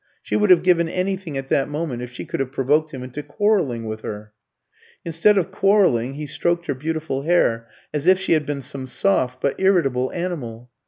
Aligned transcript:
She 0.23 0.35
would 0.35 0.49
have 0.49 0.63
given 0.63 0.89
anything 0.89 1.37
at 1.37 1.49
that 1.49 1.69
moment 1.69 2.01
if 2.01 2.11
she 2.11 2.25
could 2.25 2.39
have 2.39 2.51
provoked 2.51 2.89
him 2.91 3.03
into 3.03 3.21
quarrelling 3.21 3.85
with 3.85 4.01
her. 4.01 4.33
Instead 5.05 5.37
of 5.37 5.51
quarrelling, 5.51 6.15
he 6.15 6.25
stroked 6.25 6.65
her 6.65 6.73
beautiful 6.73 7.21
hair 7.21 7.67
as 7.93 8.07
if 8.07 8.17
she 8.19 8.33
had 8.33 8.43
been 8.47 8.63
some 8.63 8.87
soft 8.87 9.39
but 9.39 9.53
irritable 9.59 10.11
animal. 10.11 10.71